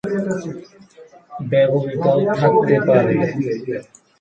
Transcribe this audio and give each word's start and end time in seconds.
ব্যবহৃত 1.49 2.05
থাকতে 2.37 2.75
পারে। 2.87 3.15